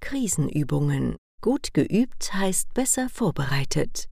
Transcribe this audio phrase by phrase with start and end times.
[0.00, 1.16] Krisenübungen.
[1.42, 4.08] Gut geübt heißt besser vorbereitet.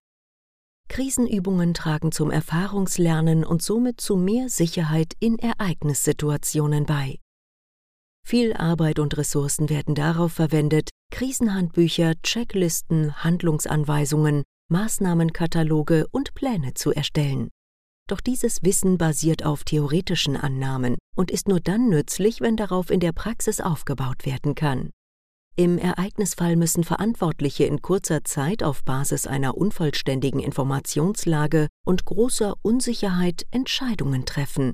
[0.90, 7.16] Krisenübungen tragen zum Erfahrungslernen und somit zu mehr Sicherheit in Ereignissituationen bei.
[8.26, 17.48] Viel Arbeit und Ressourcen werden darauf verwendet, Krisenhandbücher, Checklisten, Handlungsanweisungen, Maßnahmenkataloge und Pläne zu erstellen.
[18.08, 23.00] Doch dieses Wissen basiert auf theoretischen Annahmen und ist nur dann nützlich, wenn darauf in
[23.00, 24.90] der Praxis aufgebaut werden kann.
[25.56, 33.46] Im Ereignisfall müssen Verantwortliche in kurzer Zeit auf Basis einer unvollständigen Informationslage und großer Unsicherheit
[33.50, 34.72] Entscheidungen treffen.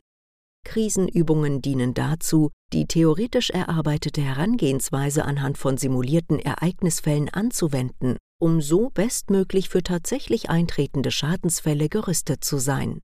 [0.65, 9.69] Krisenübungen dienen dazu, die theoretisch erarbeitete Herangehensweise anhand von simulierten Ereignisfällen anzuwenden, um so bestmöglich
[9.69, 13.01] für tatsächlich eintretende Schadensfälle gerüstet zu sein.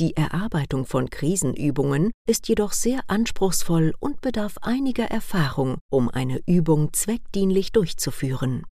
[0.00, 6.92] Die Erarbeitung von Krisenübungen ist jedoch sehr anspruchsvoll und bedarf einiger Erfahrung, um eine Übung
[6.92, 8.64] zweckdienlich durchzuführen.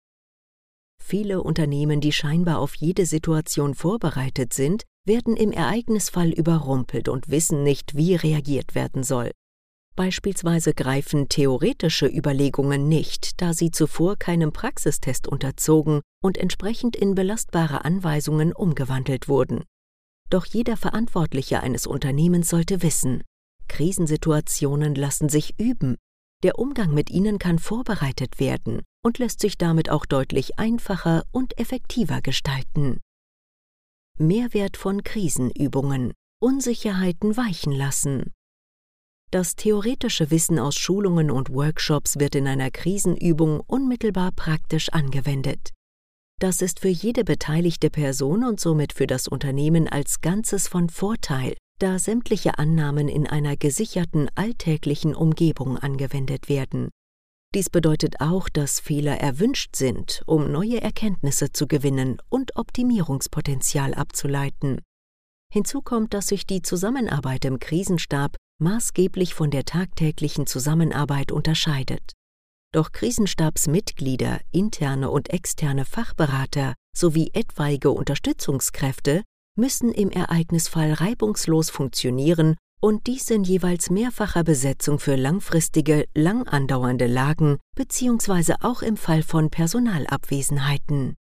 [1.00, 7.64] Viele Unternehmen, die scheinbar auf jede Situation vorbereitet sind, werden im Ereignisfall überrumpelt und wissen
[7.64, 9.32] nicht, wie reagiert werden soll.
[9.96, 17.84] Beispielsweise greifen theoretische Überlegungen nicht, da sie zuvor keinem Praxistest unterzogen und entsprechend in belastbare
[17.84, 19.64] Anweisungen umgewandelt wurden.
[20.30, 23.24] Doch jeder Verantwortliche eines Unternehmens sollte wissen,
[23.68, 25.98] Krisensituationen lassen sich üben,
[26.44, 31.58] der Umgang mit ihnen kann vorbereitet werden und lässt sich damit auch deutlich einfacher und
[31.60, 33.00] effektiver gestalten.
[34.18, 38.32] Mehrwert von Krisenübungen Unsicherheiten weichen lassen.
[39.32, 45.70] Das theoretische Wissen aus Schulungen und Workshops wird in einer Krisenübung unmittelbar praktisch angewendet.
[46.42, 51.56] Das ist für jede beteiligte Person und somit für das Unternehmen als Ganzes von Vorteil,
[51.80, 56.90] da sämtliche Annahmen in einer gesicherten alltäglichen Umgebung angewendet werden.
[57.56, 64.82] Dies bedeutet auch, dass Fehler erwünscht sind, um neue Erkenntnisse zu gewinnen und Optimierungspotenzial abzuleiten.
[65.54, 72.14] Hinzu kommt, dass sich die Zusammenarbeit im Krisenstab maßgeblich von der tagtäglichen Zusammenarbeit unterscheidet.
[72.74, 79.24] Doch Krisenstabsmitglieder, interne und externe Fachberater sowie etwaige Unterstützungskräfte
[79.58, 87.08] müssen im Ereignisfall reibungslos funktionieren und dies in jeweils mehrfacher Besetzung für langfristige, lang andauernde
[87.08, 88.56] Lagen bzw.
[88.62, 91.16] auch im Fall von Personalabwesenheiten.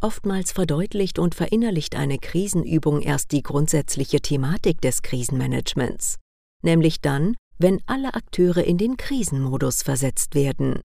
[0.00, 6.18] Oftmals verdeutlicht und verinnerlicht eine Krisenübung erst die grundsätzliche Thematik des Krisenmanagements,
[6.62, 10.80] nämlich dann, wenn alle Akteure in den Krisenmodus versetzt werden.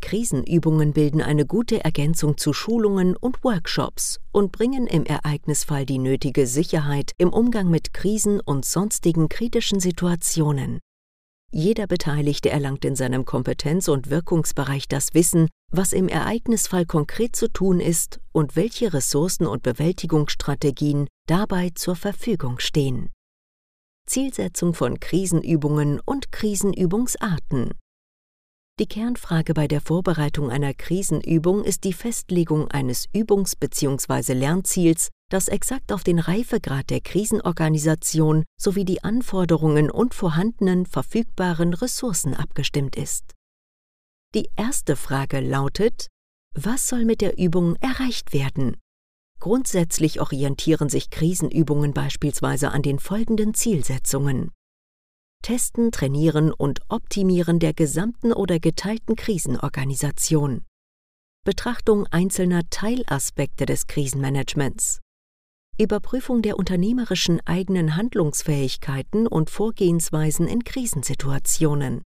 [0.00, 6.46] Krisenübungen bilden eine gute Ergänzung zu Schulungen und Workshops und bringen im Ereignisfall die nötige
[6.46, 10.80] Sicherheit im Umgang mit Krisen und sonstigen kritischen Situationen.
[11.54, 17.48] Jeder Beteiligte erlangt in seinem Kompetenz- und Wirkungsbereich das Wissen, was im Ereignisfall konkret zu
[17.48, 23.10] tun ist und welche Ressourcen und Bewältigungsstrategien dabei zur Verfügung stehen.
[24.06, 27.70] Zielsetzung von Krisenübungen und Krisenübungsarten.
[28.78, 34.32] Die Kernfrage bei der Vorbereitung einer Krisenübung ist die Festlegung eines Übungs- bzw.
[34.32, 42.34] Lernziels, das exakt auf den Reifegrad der Krisenorganisation sowie die Anforderungen und vorhandenen verfügbaren Ressourcen
[42.34, 43.32] abgestimmt ist.
[44.34, 46.08] Die erste Frage lautet,
[46.54, 48.76] was soll mit der Übung erreicht werden?
[49.42, 54.52] Grundsätzlich orientieren sich Krisenübungen beispielsweise an den folgenden Zielsetzungen.
[55.42, 60.64] Testen, Trainieren und Optimieren der gesamten oder geteilten Krisenorganisation.
[61.44, 65.00] Betrachtung einzelner Teilaspekte des Krisenmanagements.
[65.76, 72.02] Überprüfung der unternehmerischen eigenen Handlungsfähigkeiten und Vorgehensweisen in Krisensituationen.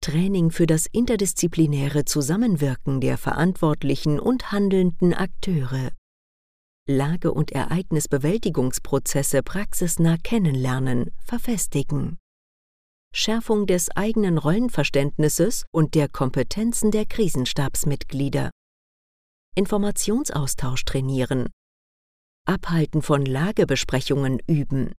[0.00, 5.90] Training für das interdisziplinäre Zusammenwirken der verantwortlichen und handelnden Akteure.
[6.86, 12.18] Lage- und Ereignisbewältigungsprozesse praxisnah kennenlernen, verfestigen.
[13.14, 18.50] Schärfung des eigenen Rollenverständnisses und der Kompetenzen der Krisenstabsmitglieder.
[19.54, 21.48] Informationsaustausch trainieren.
[22.46, 24.92] Abhalten von Lagebesprechungen üben.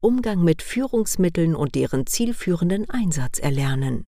[0.00, 4.04] Umgang mit Führungsmitteln und deren zielführenden Einsatz erlernen.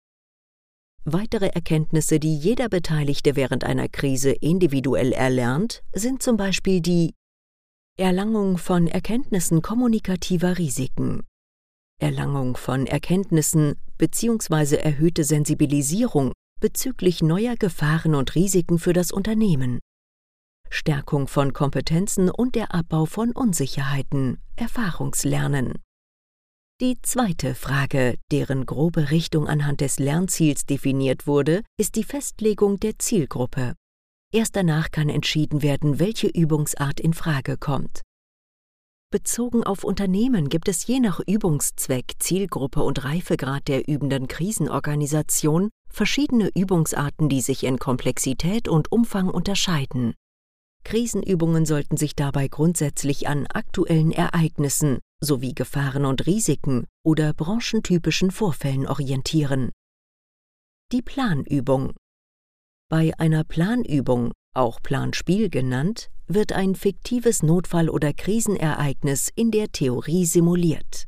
[1.05, 7.15] Weitere Erkenntnisse, die jeder Beteiligte während einer Krise individuell erlernt, sind zum Beispiel die
[7.97, 11.23] Erlangung von Erkenntnissen kommunikativer Risiken,
[12.01, 14.77] Erlangung von Erkenntnissen bzw.
[14.77, 19.81] erhöhte Sensibilisierung bezüglich neuer Gefahren und Risiken für das Unternehmen.
[20.71, 25.75] Stärkung von Kompetenzen und der Abbau von Unsicherheiten, Erfahrungslernen.
[26.81, 32.99] Die zweite Frage, deren grobe Richtung anhand des Lernziels definiert wurde, ist die Festlegung der
[32.99, 33.75] Zielgruppe.
[34.33, 38.01] Erst danach kann entschieden werden, welche Übungsart in Frage kommt.
[39.13, 46.49] Bezogen auf Unternehmen gibt es je nach Übungszweck, Zielgruppe und Reifegrad der übenden Krisenorganisation verschiedene
[46.55, 50.15] Übungsarten, die sich in Komplexität und Umfang unterscheiden.
[50.85, 58.87] Krisenübungen sollten sich dabei grundsätzlich an aktuellen Ereignissen sowie Gefahren und Risiken oder branchentypischen Vorfällen
[58.87, 59.71] orientieren.
[60.93, 61.93] Die Planübung
[62.89, 70.25] Bei einer Planübung, auch Planspiel genannt, wird ein fiktives Notfall- oder Krisenereignis in der Theorie
[70.25, 71.07] simuliert.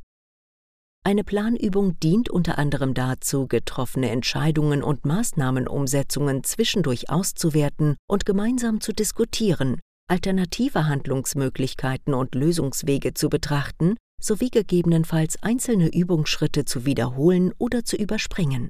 [1.05, 8.93] Eine Planübung dient unter anderem dazu, getroffene Entscheidungen und Maßnahmenumsetzungen zwischendurch auszuwerten und gemeinsam zu
[8.93, 17.97] diskutieren, alternative Handlungsmöglichkeiten und Lösungswege zu betrachten sowie gegebenenfalls einzelne Übungsschritte zu wiederholen oder zu
[17.97, 18.69] überspringen.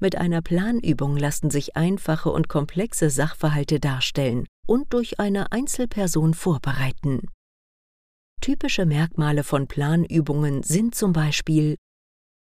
[0.00, 7.28] Mit einer Planübung lassen sich einfache und komplexe Sachverhalte darstellen und durch eine Einzelperson vorbereiten.
[8.40, 11.76] Typische Merkmale von Planübungen sind zum Beispiel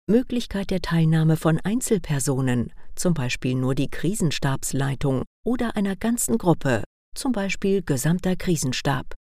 [0.07, 6.83] Möglichkeit der Teilnahme von Einzelpersonen, zum Beispiel nur die Krisenstabsleitung oder einer ganzen Gruppe,
[7.19, 9.13] zum Beispiel gesamter Krisenstab.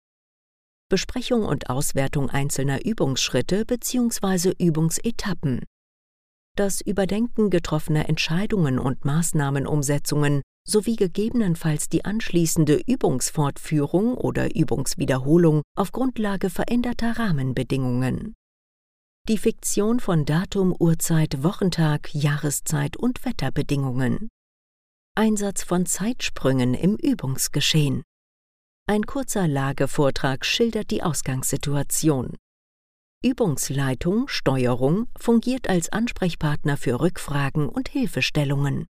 [0.88, 4.52] Besprechung und Auswertung einzelner Übungsschritte bzw.
[4.58, 5.64] Übungsetappen.
[6.56, 16.50] Das Überdenken getroffener Entscheidungen und Maßnahmenumsetzungen sowie gegebenenfalls die anschließende Übungsfortführung oder Übungswiederholung auf Grundlage
[16.50, 18.34] veränderter Rahmenbedingungen.
[19.28, 24.28] Die Fiktion von Datum, Uhrzeit, Wochentag, Jahreszeit und Wetterbedingungen.
[25.18, 28.02] Einsatz von Zeitsprüngen im Übungsgeschehen.
[28.86, 32.36] Ein kurzer Lagevortrag schildert die Ausgangssituation.
[33.24, 38.84] Übungsleitung, Steuerung fungiert als Ansprechpartner für Rückfragen und Hilfestellungen.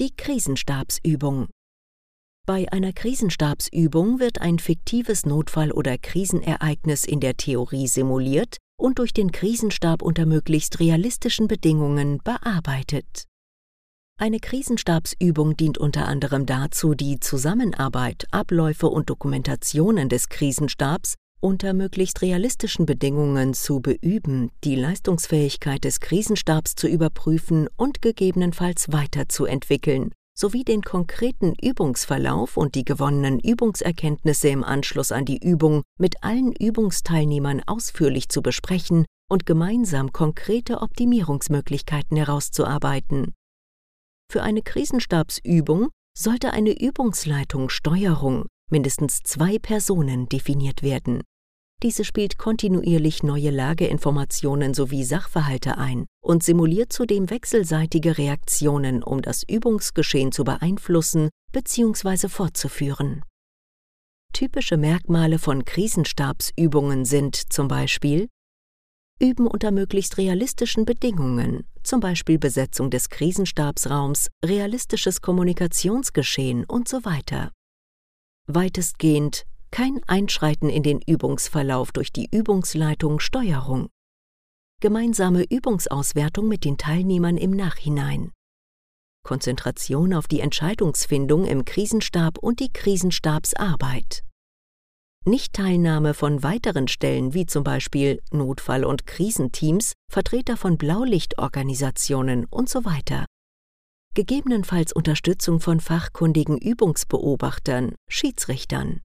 [0.00, 1.50] Die Krisenstabsübung.
[2.44, 9.12] Bei einer Krisenstabsübung wird ein fiktives Notfall- oder Krisenereignis in der Theorie simuliert und durch
[9.12, 13.26] den Krisenstab unter möglichst realistischen Bedingungen bearbeitet.
[14.18, 22.22] Eine Krisenstabsübung dient unter anderem dazu, die Zusammenarbeit, Abläufe und Dokumentationen des Krisenstabs unter möglichst
[22.22, 30.80] realistischen Bedingungen zu beüben, die Leistungsfähigkeit des Krisenstabs zu überprüfen und gegebenenfalls weiterzuentwickeln, sowie den
[30.80, 38.30] konkreten Übungsverlauf und die gewonnenen Übungserkenntnisse im Anschluss an die Übung mit allen Übungsteilnehmern ausführlich
[38.30, 43.34] zu besprechen und gemeinsam konkrete Optimierungsmöglichkeiten herauszuarbeiten.
[44.30, 51.22] Für eine Krisenstabsübung sollte eine Übungsleitung Steuerung mindestens zwei Personen definiert werden.
[51.82, 59.42] Diese spielt kontinuierlich neue Lageinformationen sowie Sachverhalte ein und simuliert zudem wechselseitige Reaktionen, um das
[59.42, 62.28] Übungsgeschehen zu beeinflussen bzw.
[62.28, 63.22] fortzuführen.
[64.32, 68.28] Typische Merkmale von Krisenstabsübungen sind zum Beispiel
[69.18, 77.50] Üben unter möglichst realistischen Bedingungen, zum Beispiel Besetzung des Krisenstabsraums, realistisches Kommunikationsgeschehen und so weiter.
[78.46, 83.88] Weitestgehend kein Einschreiten in den Übungsverlauf durch die Übungsleitung Steuerung.
[84.80, 88.32] Gemeinsame Übungsauswertung mit den Teilnehmern im Nachhinein.
[89.22, 94.22] Konzentration auf die Entscheidungsfindung im Krisenstab und die Krisenstabsarbeit.
[95.26, 102.84] Nichtteilnahme von weiteren Stellen wie zum Beispiel Notfall- und Krisenteams, Vertreter von Blaulichtorganisationen und so
[102.84, 103.26] weiter
[104.16, 109.02] gegebenenfalls Unterstützung von fachkundigen Übungsbeobachtern, Schiedsrichtern.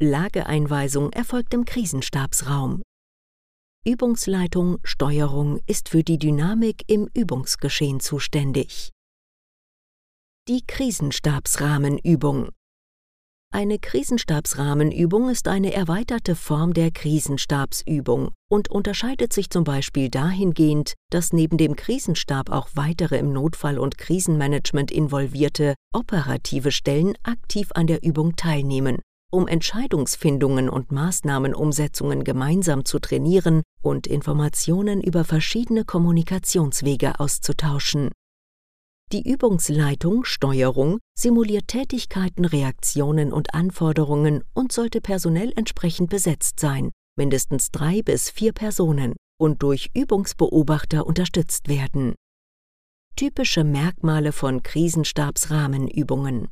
[0.00, 2.82] Lageeinweisung erfolgt im Krisenstabsraum.
[3.86, 8.90] Übungsleitung, Steuerung ist für die Dynamik im Übungsgeschehen zuständig.
[10.48, 12.48] Die Krisenstabsrahmenübung
[13.58, 21.32] eine Krisenstabsrahmenübung ist eine erweiterte Form der Krisenstabsübung und unterscheidet sich zum Beispiel dahingehend, dass
[21.32, 28.04] neben dem Krisenstab auch weitere im Notfall- und Krisenmanagement involvierte operative Stellen aktiv an der
[28.04, 28.98] Übung teilnehmen,
[29.32, 38.10] um Entscheidungsfindungen und Maßnahmenumsetzungen gemeinsam zu trainieren und Informationen über verschiedene Kommunikationswege auszutauschen.
[39.10, 47.70] Die Übungsleitung, Steuerung simuliert Tätigkeiten, Reaktionen und Anforderungen und sollte personell entsprechend besetzt sein, mindestens
[47.70, 52.14] drei bis vier Personen, und durch Übungsbeobachter unterstützt werden.
[53.16, 56.48] Typische Merkmale von Krisenstabsrahmenübungen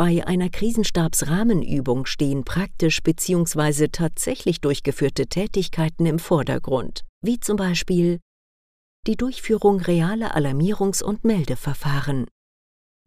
[0.00, 3.88] bei einer Krisenstabsrahmenübung stehen praktisch bzw.
[3.88, 8.18] tatsächlich durchgeführte Tätigkeiten im Vordergrund, wie zum Beispiel
[9.06, 12.26] die Durchführung realer Alarmierungs- und Meldeverfahren,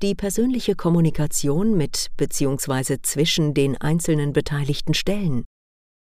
[0.02, 2.98] die persönliche Kommunikation mit bzw.
[3.04, 5.46] zwischen den einzelnen beteiligten Stellen,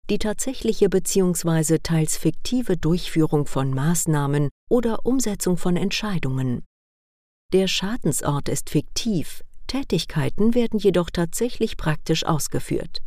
[0.09, 1.79] die tatsächliche bzw.
[1.79, 6.65] teils fiktive Durchführung von Maßnahmen oder Umsetzung von Entscheidungen.
[7.53, 12.99] Der Schadensort ist fiktiv, Tätigkeiten werden jedoch tatsächlich praktisch ausgeführt.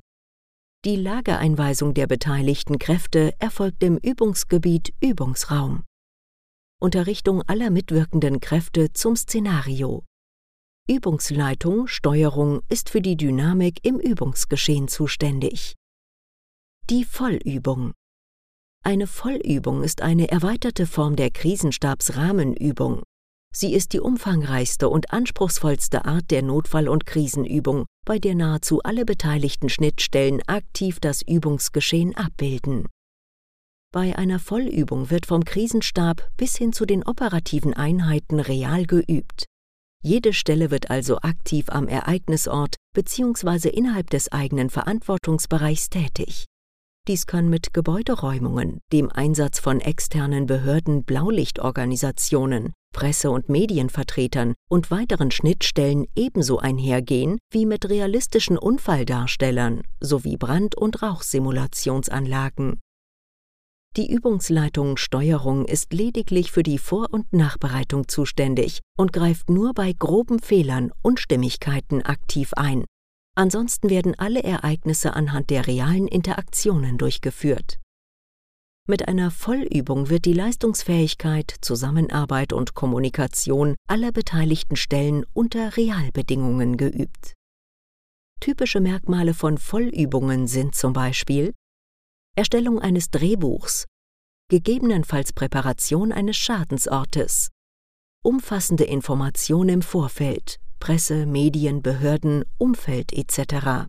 [0.85, 5.85] Die Lagereinweisung der beteiligten Kräfte erfolgt im Übungsgebiet Übungsraum.
[6.83, 10.05] Unterrichtung aller mitwirkenden Kräfte zum Szenario.
[10.89, 15.77] Übungsleitung, Steuerung ist für die Dynamik im Übungsgeschehen zuständig.
[16.91, 17.93] Die Vollübung.
[18.85, 23.05] Eine Vollübung ist eine erweiterte Form der Krisenstabsrahmenübung.
[23.55, 29.05] Sie ist die umfangreichste und anspruchsvollste Art der Notfall- und Krisenübung, bei der nahezu alle
[29.05, 32.89] beteiligten Schnittstellen aktiv das Übungsgeschehen abbilden.
[33.93, 39.45] Bei einer Vollübung wird vom Krisenstab bis hin zu den operativen Einheiten real geübt.
[40.03, 43.69] Jede Stelle wird also aktiv am Ereignisort bzw.
[43.69, 46.47] innerhalb des eigenen Verantwortungsbereichs tätig.
[47.07, 55.31] Dies kann mit Gebäuderäumungen, dem Einsatz von externen Behörden, Blaulichtorganisationen, Presse- und Medienvertretern und weiteren
[55.31, 62.81] Schnittstellen ebenso einhergehen wie mit realistischen Unfalldarstellern sowie Brand- und Rauchsimulationsanlagen.
[63.97, 69.93] Die Übungsleitung Steuerung ist lediglich für die Vor- und Nachbereitung zuständig und greift nur bei
[69.93, 72.87] groben Fehlern, Unstimmigkeiten aktiv ein.
[73.37, 77.81] Ansonsten werden alle Ereignisse anhand der realen Interaktionen durchgeführt.
[78.89, 87.35] Mit einer Vollübung wird die Leistungsfähigkeit, Zusammenarbeit und Kommunikation aller beteiligten Stellen unter Realbedingungen geübt.
[88.41, 91.53] Typische Merkmale von Vollübungen sind zum Beispiel
[92.35, 93.85] Erstellung eines Drehbuchs,
[94.49, 97.51] gegebenenfalls Präparation eines Schadensortes,
[98.25, 103.87] umfassende Information im Vorfeld, Presse, Medien, Behörden, Umfeld etc.,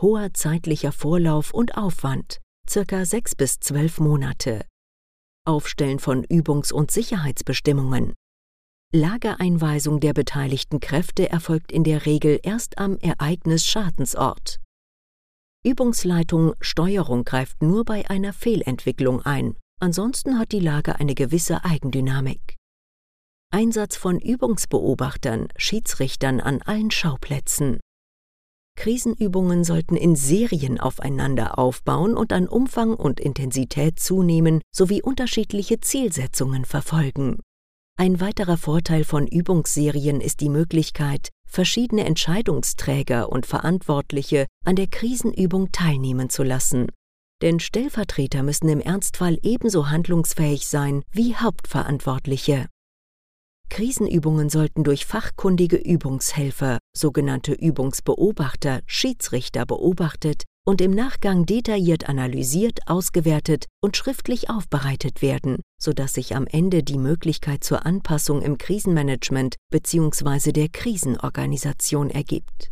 [0.00, 4.66] hoher zeitlicher Vorlauf und Aufwand, circa sechs bis zwölf Monate.
[5.46, 8.12] Aufstellen von Übungs- und Sicherheitsbestimmungen.
[8.92, 14.58] Lagereinweisung der beteiligten Kräfte erfolgt in der Regel erst am Ereignis-Schadensort.
[15.64, 22.56] Übungsleitung Steuerung greift nur bei einer Fehlentwicklung ein, ansonsten hat die Lage eine gewisse Eigendynamik.
[23.52, 27.78] Einsatz von Übungsbeobachtern, Schiedsrichtern an allen Schauplätzen.
[28.76, 36.64] Krisenübungen sollten in Serien aufeinander aufbauen und an Umfang und Intensität zunehmen sowie unterschiedliche Zielsetzungen
[36.64, 37.38] verfolgen.
[37.96, 45.70] Ein weiterer Vorteil von Übungsserien ist die Möglichkeit, verschiedene Entscheidungsträger und Verantwortliche an der Krisenübung
[45.70, 46.88] teilnehmen zu lassen.
[47.42, 52.68] Denn Stellvertreter müssen im Ernstfall ebenso handlungsfähig sein wie Hauptverantwortliche.
[53.68, 63.66] Krisenübungen sollten durch fachkundige Übungshelfer, sogenannte Übungsbeobachter, Schiedsrichter beobachtet und im Nachgang detailliert analysiert, ausgewertet
[63.80, 70.52] und schriftlich aufbereitet werden, sodass sich am Ende die Möglichkeit zur Anpassung im Krisenmanagement bzw.
[70.52, 72.70] der Krisenorganisation ergibt.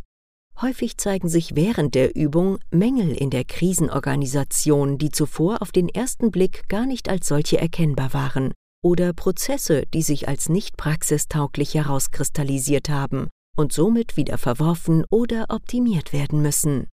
[0.61, 6.29] Häufig zeigen sich während der Übung Mängel in der Krisenorganisation, die zuvor auf den ersten
[6.29, 12.89] Blick gar nicht als solche erkennbar waren, oder Prozesse, die sich als nicht praxistauglich herauskristallisiert
[12.89, 16.87] haben und somit wieder verworfen oder optimiert werden müssen.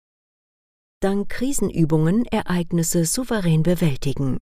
[1.00, 4.38] Dank Krisenübungen Ereignisse souverän bewältigen.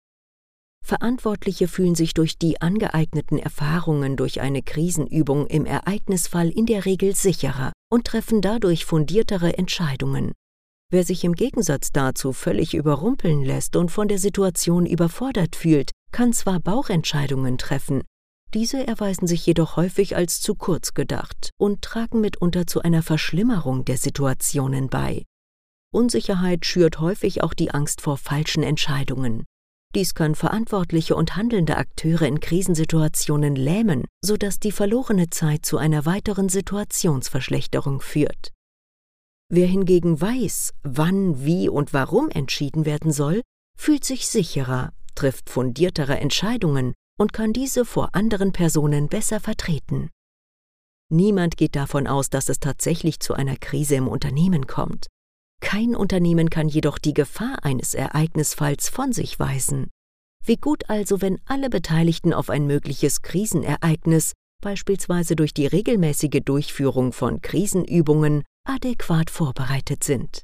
[0.84, 7.16] Verantwortliche fühlen sich durch die angeeigneten Erfahrungen durch eine Krisenübung im Ereignisfall in der Regel
[7.16, 10.30] sicherer und treffen dadurch fundiertere Entscheidungen.
[10.92, 16.32] Wer sich im Gegensatz dazu völlig überrumpeln lässt und von der Situation überfordert fühlt, kann
[16.32, 18.04] zwar Bauchentscheidungen treffen,
[18.54, 23.84] diese erweisen sich jedoch häufig als zu kurz gedacht und tragen mitunter zu einer Verschlimmerung
[23.84, 25.24] der Situationen bei.
[25.94, 29.44] Unsicherheit schürt häufig auch die Angst vor falschen Entscheidungen.
[29.94, 36.04] Dies kann verantwortliche und handelnde Akteure in Krisensituationen lähmen, sodass die verlorene Zeit zu einer
[36.04, 38.52] weiteren Situationsverschlechterung führt.
[39.48, 43.42] Wer hingegen weiß, wann, wie und warum entschieden werden soll,
[43.78, 50.10] fühlt sich sicherer trifft fundiertere Entscheidungen und kann diese vor anderen Personen besser vertreten.
[51.10, 55.06] Niemand geht davon aus, dass es tatsächlich zu einer Krise im Unternehmen kommt.
[55.60, 59.90] Kein Unternehmen kann jedoch die Gefahr eines Ereignisfalls von sich weisen.
[60.44, 67.12] Wie gut also, wenn alle Beteiligten auf ein mögliches Krisenereignis, beispielsweise durch die regelmäßige Durchführung
[67.12, 70.42] von Krisenübungen, adäquat vorbereitet sind.